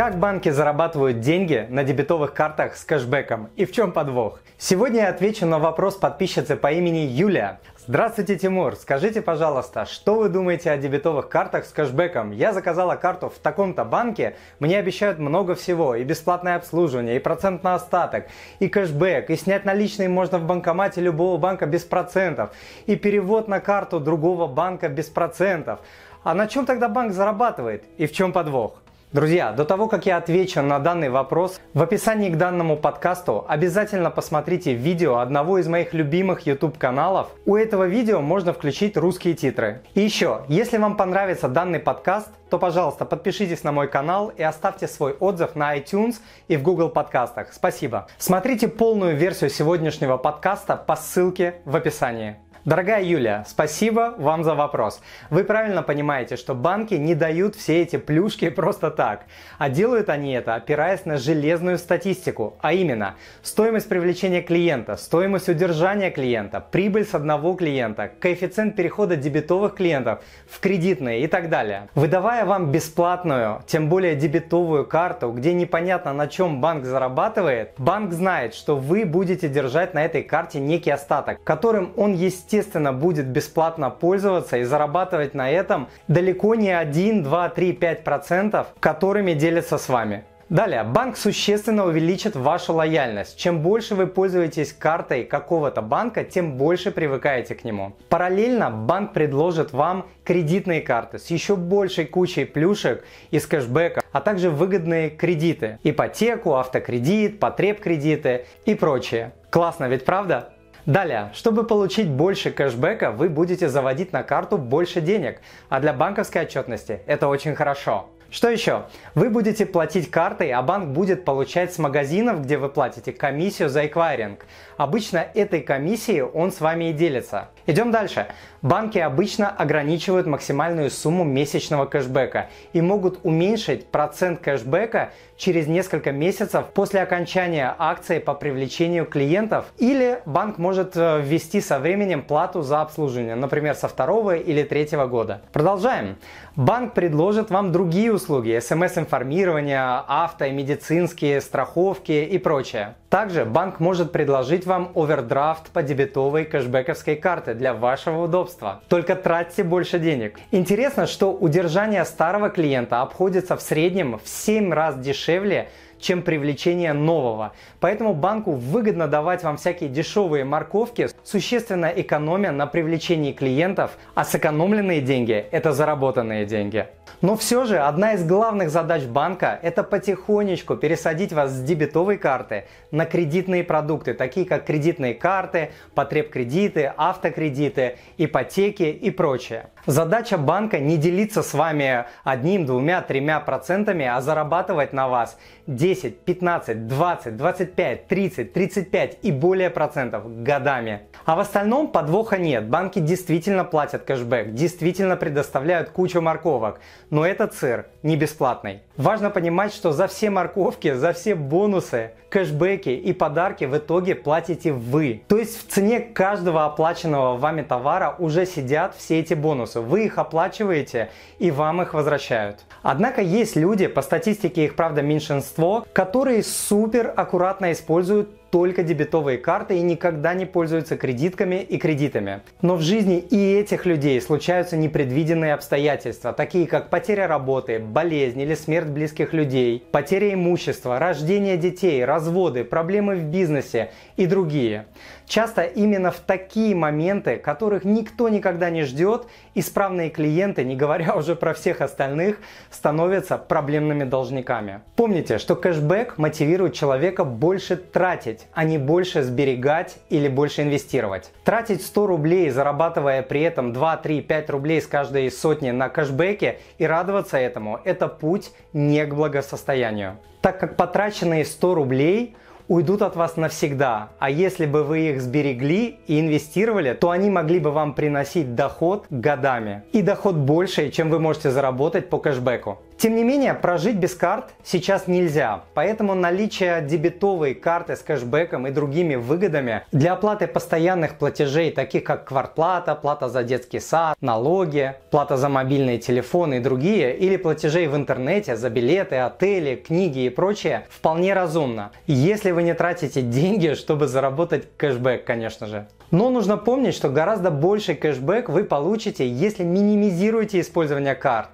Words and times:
Как 0.00 0.18
банки 0.18 0.48
зарабатывают 0.48 1.20
деньги 1.20 1.66
на 1.68 1.84
дебетовых 1.84 2.32
картах 2.32 2.74
с 2.74 2.84
кэшбэком 2.84 3.50
и 3.56 3.66
в 3.66 3.72
чем 3.72 3.92
подвох? 3.92 4.40
Сегодня 4.56 5.02
я 5.02 5.08
отвечу 5.10 5.44
на 5.44 5.58
вопрос 5.58 5.96
подписчицы 5.96 6.56
по 6.56 6.72
имени 6.72 7.00
Юлия. 7.00 7.60
Здравствуйте, 7.86 8.38
Тимур. 8.38 8.76
Скажите, 8.76 9.20
пожалуйста, 9.20 9.84
что 9.84 10.14
вы 10.14 10.30
думаете 10.30 10.70
о 10.70 10.78
дебетовых 10.78 11.28
картах 11.28 11.66
с 11.66 11.72
кэшбэком? 11.72 12.30
Я 12.30 12.54
заказала 12.54 12.96
карту 12.96 13.28
в 13.28 13.38
таком-то 13.40 13.84
банке, 13.84 14.36
мне 14.58 14.78
обещают 14.78 15.18
много 15.18 15.54
всего, 15.54 15.94
и 15.94 16.02
бесплатное 16.02 16.56
обслуживание, 16.56 17.16
и 17.16 17.18
процент 17.18 17.62
на 17.62 17.74
остаток, 17.74 18.28
и 18.58 18.68
кэшбэк, 18.68 19.28
и 19.28 19.36
снять 19.36 19.66
наличные 19.66 20.08
можно 20.08 20.38
в 20.38 20.46
банкомате 20.46 21.02
любого 21.02 21.36
банка 21.36 21.66
без 21.66 21.84
процентов, 21.84 22.52
и 22.86 22.96
перевод 22.96 23.48
на 23.48 23.60
карту 23.60 24.00
другого 24.00 24.46
банка 24.46 24.88
без 24.88 25.08
процентов. 25.08 25.80
А 26.22 26.32
на 26.32 26.46
чем 26.46 26.64
тогда 26.64 26.88
банк 26.88 27.12
зарабатывает 27.12 27.84
и 27.98 28.06
в 28.06 28.12
чем 28.12 28.32
подвох? 28.32 28.80
Друзья, 29.12 29.50
до 29.50 29.64
того, 29.64 29.88
как 29.88 30.06
я 30.06 30.18
отвечу 30.18 30.62
на 30.62 30.78
данный 30.78 31.08
вопрос, 31.08 31.60
в 31.74 31.82
описании 31.82 32.30
к 32.30 32.36
данному 32.36 32.76
подкасту 32.76 33.44
обязательно 33.48 34.08
посмотрите 34.08 34.72
видео 34.72 35.18
одного 35.18 35.58
из 35.58 35.66
моих 35.66 35.92
любимых 35.94 36.46
YouTube 36.46 36.78
каналов. 36.78 37.26
У 37.44 37.56
этого 37.56 37.88
видео 37.88 38.20
можно 38.20 38.52
включить 38.52 38.96
русские 38.96 39.34
титры. 39.34 39.82
И 39.94 40.00
еще, 40.00 40.42
если 40.46 40.76
вам 40.76 40.96
понравится 40.96 41.48
данный 41.48 41.80
подкаст, 41.80 42.28
то, 42.50 42.60
пожалуйста, 42.60 43.04
подпишитесь 43.04 43.64
на 43.64 43.72
мой 43.72 43.88
канал 43.88 44.28
и 44.28 44.44
оставьте 44.44 44.86
свой 44.86 45.14
отзыв 45.14 45.56
на 45.56 45.76
iTunes 45.76 46.18
и 46.46 46.56
в 46.56 46.62
Google 46.62 46.88
подкастах. 46.88 47.52
Спасибо. 47.52 48.06
Смотрите 48.16 48.68
полную 48.68 49.16
версию 49.16 49.50
сегодняшнего 49.50 50.18
подкаста 50.18 50.76
по 50.76 50.94
ссылке 50.94 51.56
в 51.64 51.74
описании. 51.74 52.36
Дорогая 52.66 53.02
Юлия, 53.02 53.46
спасибо 53.48 54.14
вам 54.18 54.44
за 54.44 54.54
вопрос. 54.54 55.00
Вы 55.30 55.44
правильно 55.44 55.82
понимаете, 55.82 56.36
что 56.36 56.54
банки 56.54 56.92
не 56.92 57.14
дают 57.14 57.56
все 57.56 57.80
эти 57.80 57.96
плюшки 57.96 58.50
просто 58.50 58.90
так, 58.90 59.24
а 59.56 59.70
делают 59.70 60.10
они 60.10 60.32
это, 60.32 60.56
опираясь 60.56 61.06
на 61.06 61.16
железную 61.16 61.78
статистику, 61.78 62.58
а 62.60 62.74
именно 62.74 63.14
стоимость 63.40 63.88
привлечения 63.88 64.42
клиента, 64.42 64.96
стоимость 64.96 65.48
удержания 65.48 66.10
клиента, 66.10 66.60
прибыль 66.60 67.06
с 67.06 67.14
одного 67.14 67.54
клиента, 67.54 68.10
коэффициент 68.20 68.76
перехода 68.76 69.16
дебетовых 69.16 69.74
клиентов 69.74 70.22
в 70.46 70.60
кредитные 70.60 71.22
и 71.22 71.28
так 71.28 71.48
далее. 71.48 71.88
Выдавая 71.94 72.44
вам 72.44 72.70
бесплатную, 72.70 73.62
тем 73.66 73.88
более 73.88 74.16
дебетовую 74.16 74.84
карту, 74.84 75.32
где 75.32 75.54
непонятно 75.54 76.12
на 76.12 76.28
чем 76.28 76.60
банк 76.60 76.84
зарабатывает, 76.84 77.72
банк 77.78 78.12
знает, 78.12 78.52
что 78.52 78.76
вы 78.76 79.06
будете 79.06 79.48
держать 79.48 79.94
на 79.94 80.04
этой 80.04 80.22
карте 80.22 80.60
некий 80.60 80.90
остаток, 80.90 81.42
которым 81.42 81.94
он 81.96 82.12
естественно 82.12 82.49
естественно, 82.50 82.92
будет 82.92 83.26
бесплатно 83.26 83.90
пользоваться 83.90 84.58
и 84.58 84.64
зарабатывать 84.64 85.34
на 85.34 85.50
этом 85.50 85.88
далеко 86.08 86.56
не 86.56 86.76
1, 86.76 87.22
2, 87.22 87.48
3, 87.48 87.72
5 87.72 88.04
процентов, 88.04 88.66
которыми 88.80 89.34
делится 89.34 89.78
с 89.78 89.88
вами. 89.88 90.24
Далее, 90.48 90.82
банк 90.82 91.16
существенно 91.16 91.84
увеличит 91.84 92.34
вашу 92.34 92.72
лояльность. 92.74 93.38
Чем 93.38 93.60
больше 93.60 93.94
вы 93.94 94.08
пользуетесь 94.08 94.72
картой 94.72 95.22
какого-то 95.22 95.80
банка, 95.80 96.24
тем 96.24 96.56
больше 96.56 96.90
привыкаете 96.90 97.54
к 97.54 97.62
нему. 97.62 97.92
Параллельно 98.08 98.68
банк 98.68 99.12
предложит 99.12 99.72
вам 99.72 100.06
кредитные 100.24 100.80
карты 100.80 101.20
с 101.20 101.30
еще 101.30 101.54
большей 101.54 102.04
кучей 102.04 102.46
плюшек 102.46 103.04
из 103.30 103.46
кэшбэка, 103.46 104.02
а 104.10 104.20
также 104.20 104.50
выгодные 104.50 105.10
кредиты. 105.10 105.78
Ипотеку, 105.84 106.56
автокредит, 106.56 107.38
потреб-кредиты 107.38 108.46
и 108.64 108.74
прочее. 108.74 109.30
Классно 109.50 109.84
ведь 109.88 110.04
правда? 110.04 110.50
Далее, 110.86 111.30
чтобы 111.34 111.64
получить 111.64 112.08
больше 112.08 112.50
кэшбэка, 112.50 113.10
вы 113.10 113.28
будете 113.28 113.68
заводить 113.68 114.12
на 114.12 114.22
карту 114.22 114.56
больше 114.56 115.00
денег, 115.00 115.40
а 115.68 115.80
для 115.80 115.92
банковской 115.92 116.42
отчетности 116.42 117.00
это 117.06 117.28
очень 117.28 117.54
хорошо. 117.54 118.08
Что 118.30 118.48
еще? 118.48 118.84
Вы 119.16 119.28
будете 119.28 119.66
платить 119.66 120.08
картой, 120.08 120.52
а 120.52 120.62
банк 120.62 120.90
будет 120.90 121.24
получать 121.24 121.74
с 121.74 121.78
магазинов, 121.78 122.42
где 122.42 122.58
вы 122.58 122.68
платите, 122.68 123.12
комиссию 123.12 123.68
за 123.68 123.86
эквайринг. 123.86 124.46
Обычно 124.76 125.18
этой 125.34 125.60
комиссией 125.60 126.22
он 126.22 126.52
с 126.52 126.60
вами 126.60 126.90
и 126.90 126.92
делится. 126.92 127.48
Идем 127.66 127.90
дальше. 127.90 128.26
Банки 128.62 128.98
обычно 128.98 129.48
ограничивают 129.48 130.26
максимальную 130.26 130.90
сумму 130.90 131.24
месячного 131.24 131.86
кэшбэка 131.86 132.48
и 132.72 132.80
могут 132.80 133.20
уменьшить 133.22 133.86
процент 133.86 134.40
кэшбэка 134.40 135.12
через 135.36 135.66
несколько 135.66 136.12
месяцев 136.12 136.66
после 136.74 137.00
окончания 137.00 137.74
акции 137.78 138.18
по 138.18 138.34
привлечению 138.34 139.06
клиентов 139.06 139.66
или 139.78 140.20
банк 140.26 140.58
может 140.58 140.96
э, 140.96 141.20
ввести 141.22 141.60
со 141.60 141.78
временем 141.78 142.22
плату 142.22 142.62
за 142.62 142.82
обслуживание, 142.82 143.34
например, 143.34 143.74
со 143.74 143.88
второго 143.88 144.36
или 144.36 144.62
третьего 144.62 145.06
года. 145.06 145.42
Продолжаем. 145.52 146.16
Банк 146.56 146.92
предложит 146.94 147.50
вам 147.50 147.72
другие 147.72 148.12
услуги, 148.12 148.58
смс-информирование, 148.60 150.02
авто 150.06 150.48
медицинские, 150.50 151.40
страховки 151.40 152.12
и 152.12 152.38
прочее. 152.38 152.94
Также 153.10 153.44
банк 153.44 153.80
может 153.80 154.12
предложить 154.12 154.66
вам 154.66 154.92
овердрафт 154.94 155.70
по 155.70 155.82
дебетовой 155.82 156.44
кэшбэковской 156.44 157.16
карте 157.16 157.54
для 157.54 157.74
вашего 157.74 158.22
удобства. 158.22 158.82
Только 158.88 159.16
тратьте 159.16 159.64
больше 159.64 159.98
денег. 159.98 160.38
Интересно, 160.52 161.08
что 161.08 161.32
удержание 161.32 162.04
старого 162.04 162.50
клиента 162.50 163.02
обходится 163.02 163.56
в 163.56 163.62
среднем 163.62 164.20
в 164.22 164.28
7 164.28 164.72
раз 164.72 164.96
дешевле, 164.96 165.70
чем 165.98 166.22
привлечение 166.22 166.92
нового. 166.92 167.52
Поэтому 167.80 168.14
банку 168.14 168.52
выгодно 168.52 169.08
давать 169.08 169.42
вам 169.42 169.56
всякие 169.56 169.90
дешевые 169.90 170.44
морковки, 170.44 171.08
существенно 171.24 171.86
экономя 171.86 172.52
на 172.52 172.66
привлечении 172.66 173.32
клиентов, 173.32 173.92
а 174.14 174.24
сэкономленные 174.24 175.00
деньги– 175.00 175.46
это 175.50 175.72
заработанные 175.72 176.46
деньги. 176.46 176.86
Но 177.20 177.36
все 177.36 177.64
же 177.66 177.78
одна 177.78 178.14
из 178.14 178.26
главных 178.26 178.70
задач 178.70 179.04
банка– 179.04 179.58
это 179.62 179.82
потихонечку 179.82 180.76
пересадить 180.76 181.32
вас 181.32 181.50
с 181.50 181.62
дебетовой 181.62 182.16
карты 182.16 182.64
на 182.90 183.04
кредитные 183.04 183.62
продукты, 183.62 184.14
такие 184.14 184.46
как 184.46 184.64
кредитные 184.64 185.14
карты, 185.14 185.70
потреб-кредиты, 185.94 186.92
автокредиты, 186.96 187.98
ипотеки 188.16 188.84
и 188.84 189.10
прочее. 189.10 189.70
Задача 189.86 190.38
банка 190.38 190.78
не 190.78 190.96
делиться 190.96 191.42
с 191.42 191.52
вами 191.52 192.06
одним, 192.24 192.64
двумя, 192.64 193.02
тремя 193.02 193.40
процентами, 193.40 194.06
а 194.06 194.20
зарабатывать 194.20 194.92
на 194.92 195.08
вас 195.08 195.38
10, 195.66 196.20
15, 196.20 196.86
20, 196.86 197.36
25, 197.36 198.06
30, 198.06 198.52
35 198.52 199.18
и 199.22 199.32
более 199.32 199.70
процентов 199.70 200.42
годами. 200.42 201.02
А 201.24 201.36
в 201.36 201.40
остальном 201.40 201.88
подвоха 201.88 202.38
нет. 202.38 202.68
Банки 202.68 202.98
действительно 202.98 203.64
платят 203.64 204.04
кэшбэк, 204.04 204.54
действительно 204.54 205.16
предоставляют 205.16 205.90
кучу 205.90 206.20
морковок. 206.20 206.80
Но 207.10 207.26
этот 207.26 207.54
сыр 207.54 207.86
не 208.02 208.16
бесплатный. 208.16 208.82
Важно 208.96 209.30
понимать, 209.30 209.72
что 209.72 209.92
за 209.92 210.06
все 210.08 210.30
морковки, 210.30 210.92
за 210.92 211.12
все 211.12 211.34
бонусы, 211.34 212.12
кэшбэки 212.30 212.90
и 212.90 213.12
подарки 213.12 213.64
в 213.64 213.76
итоге 213.76 214.14
платите 214.14 214.72
вы. 214.72 215.22
То 215.28 215.36
есть 215.36 215.58
в 215.58 215.70
цене 215.70 216.00
каждого 216.00 216.64
оплаченного 216.64 217.36
вами 217.36 217.62
товара 217.62 218.14
уже 218.18 218.46
сидят 218.46 218.94
все 218.96 219.20
эти 219.20 219.34
бонусы. 219.34 219.80
Вы 219.80 220.06
их 220.06 220.18
оплачиваете 220.18 221.10
и 221.38 221.50
вам 221.50 221.82
их 221.82 221.94
возвращают. 221.94 222.64
Однако 222.82 223.20
есть 223.20 223.56
люди, 223.56 223.86
по 223.86 224.02
статистике 224.02 224.64
их 224.64 224.76
правда 224.76 225.02
меньшинство, 225.02 225.86
которые 225.92 226.42
супер 226.42 227.12
аккуратно 227.16 227.72
используют 227.72 228.30
только 228.50 228.82
дебетовые 228.82 229.38
карты 229.38 229.78
и 229.78 229.82
никогда 229.82 230.34
не 230.34 230.46
пользуются 230.46 230.96
кредитками 230.96 231.62
и 231.62 231.78
кредитами. 231.78 232.40
Но 232.62 232.76
в 232.76 232.82
жизни 232.82 233.18
и 233.18 233.54
этих 233.54 233.86
людей 233.86 234.20
случаются 234.20 234.76
непредвиденные 234.76 235.54
обстоятельства, 235.54 236.32
такие 236.32 236.66
как 236.66 236.90
потеря 236.90 237.26
работы, 237.26 237.78
болезнь 237.78 238.40
или 238.40 238.54
смерть 238.54 238.88
близких 238.88 239.32
людей, 239.32 239.84
потеря 239.92 240.34
имущества, 240.34 240.98
рождение 240.98 241.56
детей, 241.56 242.04
разводы, 242.04 242.64
проблемы 242.64 243.16
в 243.16 243.24
бизнесе 243.24 243.92
и 244.16 244.26
другие. 244.26 244.86
Часто 245.30 245.62
именно 245.62 246.10
в 246.10 246.18
такие 246.18 246.74
моменты, 246.74 247.36
которых 247.36 247.84
никто 247.84 248.28
никогда 248.28 248.68
не 248.68 248.82
ждет, 248.82 249.28
исправные 249.54 250.10
клиенты, 250.10 250.64
не 250.64 250.74
говоря 250.74 251.14
уже 251.16 251.36
про 251.36 251.54
всех 251.54 251.80
остальных, 251.80 252.38
становятся 252.68 253.38
проблемными 253.38 254.02
должниками. 254.02 254.80
Помните, 254.96 255.38
что 255.38 255.54
кэшбэк 255.54 256.18
мотивирует 256.18 256.74
человека 256.74 257.24
больше 257.24 257.76
тратить, 257.76 258.39
а 258.52 258.64
не 258.64 258.78
больше 258.78 259.22
сберегать 259.22 259.96
или 260.08 260.28
больше 260.28 260.62
инвестировать. 260.62 261.30
Тратить 261.44 261.82
100 261.82 262.06
рублей, 262.06 262.50
зарабатывая 262.50 263.22
при 263.22 263.42
этом 263.42 263.72
2, 263.72 263.96
3, 263.96 264.20
5 264.22 264.50
рублей 264.50 264.80
с 264.80 264.86
каждой 264.86 265.30
сотни 265.30 265.70
на 265.70 265.88
кэшбэке 265.88 266.58
и 266.78 266.86
радоваться 266.86 267.38
этому– 267.38 267.80
это 267.84 268.08
путь 268.08 268.52
не 268.72 269.04
к 269.06 269.14
благосостоянию. 269.14 270.16
Так 270.40 270.58
как 270.58 270.76
потраченные 270.76 271.44
100 271.44 271.74
рублей– 271.74 272.36
уйдут 272.70 273.02
от 273.02 273.16
вас 273.16 273.36
навсегда. 273.36 274.10
А 274.20 274.30
если 274.30 274.64
бы 274.64 274.84
вы 274.84 275.10
их 275.10 275.20
сберегли 275.20 275.98
и 276.06 276.20
инвестировали, 276.20 276.92
то 276.92 277.10
они 277.10 277.28
могли 277.28 277.58
бы 277.58 277.72
вам 277.72 277.94
приносить 277.94 278.54
доход 278.54 279.06
годами. 279.10 279.82
И 279.92 280.02
доход 280.02 280.36
больше, 280.36 280.90
чем 280.90 281.10
вы 281.10 281.18
можете 281.18 281.50
заработать 281.50 282.08
по 282.08 282.18
кэшбэку. 282.18 282.78
Тем 283.00 283.16
не 283.16 283.24
менее, 283.24 283.54
прожить 283.54 283.96
без 283.96 284.14
карт 284.14 284.50
сейчас 284.62 285.06
нельзя, 285.06 285.62
поэтому 285.72 286.14
наличие 286.14 286.82
дебетовой 286.82 287.54
карты 287.54 287.96
с 287.96 288.00
кэшбэком 288.00 288.66
и 288.66 288.70
другими 288.70 289.14
выгодами 289.14 289.84
для 289.90 290.12
оплаты 290.12 290.46
постоянных 290.46 291.16
платежей, 291.16 291.70
таких 291.70 292.04
как 292.04 292.26
квартплата, 292.26 292.94
плата 292.94 293.30
за 293.30 293.42
детский 293.42 293.80
сад, 293.80 294.18
налоги, 294.20 294.96
плата 295.10 295.38
за 295.38 295.48
мобильные 295.48 295.96
телефоны 295.96 296.58
и 296.58 296.60
другие, 296.60 297.16
или 297.16 297.38
платежей 297.38 297.86
в 297.86 297.96
интернете 297.96 298.54
за 298.54 298.68
билеты, 298.68 299.16
отели, 299.16 299.76
книги 299.76 300.26
и 300.26 300.28
прочее, 300.28 300.86
вполне 300.90 301.32
разумно, 301.32 301.92
если 302.06 302.50
вы 302.50 302.62
не 302.62 302.74
тратите 302.74 303.22
деньги, 303.22 303.72
чтобы 303.72 304.08
заработать 304.08 304.76
кэшбэк, 304.76 305.24
конечно 305.24 305.66
же. 305.66 305.88
Но 306.10 306.28
нужно 306.28 306.58
помнить, 306.58 306.94
что 306.94 307.08
гораздо 307.08 307.50
больший 307.50 307.94
кэшбэк 307.94 308.50
вы 308.50 308.64
получите, 308.64 309.26
если 309.26 309.64
минимизируете 309.64 310.60
использование 310.60 311.14
карт. 311.14 311.48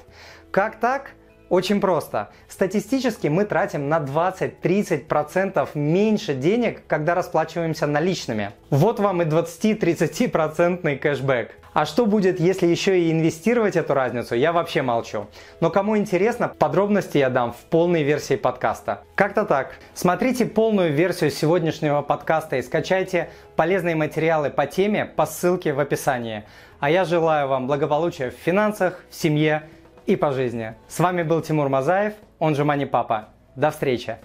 Как 0.50 0.80
так? 0.80 1.12
Очень 1.48 1.80
просто. 1.80 2.30
Статистически 2.48 3.28
мы 3.28 3.44
тратим 3.44 3.88
на 3.88 3.98
20-30% 4.00 5.68
меньше 5.74 6.34
денег, 6.34 6.82
когда 6.88 7.14
расплачиваемся 7.14 7.86
наличными. 7.86 8.50
Вот 8.70 8.98
вам 8.98 9.22
и 9.22 9.24
20-30% 9.26 10.98
кэшбэк. 10.98 11.52
А 11.72 11.84
что 11.84 12.06
будет, 12.06 12.40
если 12.40 12.66
еще 12.66 12.98
и 12.98 13.12
инвестировать 13.12 13.76
эту 13.76 13.92
разницу, 13.92 14.34
я 14.34 14.52
вообще 14.52 14.80
молчу. 14.80 15.26
Но 15.60 15.70
кому 15.70 15.98
интересно, 15.98 16.48
подробности 16.48 17.18
я 17.18 17.28
дам 17.28 17.52
в 17.52 17.68
полной 17.68 18.02
версии 18.02 18.36
подкаста. 18.36 19.02
Как-то 19.14 19.44
так. 19.44 19.74
Смотрите 19.92 20.46
полную 20.46 20.90
версию 20.94 21.30
сегодняшнего 21.30 22.00
подкаста 22.00 22.56
и 22.56 22.62
скачайте 22.62 23.28
полезные 23.56 23.94
материалы 23.94 24.48
по 24.48 24.66
теме 24.66 25.04
по 25.04 25.26
ссылке 25.26 25.74
в 25.74 25.78
описании. 25.78 26.44
А 26.80 26.90
я 26.90 27.04
желаю 27.04 27.46
вам 27.48 27.66
благополучия 27.66 28.30
в 28.30 28.34
финансах, 28.42 29.04
в 29.10 29.14
семье 29.14 29.64
и 30.06 30.16
по 30.16 30.32
жизни. 30.32 30.74
С 30.88 30.98
вами 31.00 31.22
был 31.22 31.42
Тимур 31.42 31.68
Мазаев, 31.68 32.14
он 32.38 32.54
же 32.54 32.64
Мани 32.64 32.86
Папа. 32.86 33.28
До 33.56 33.70
встречи! 33.70 34.16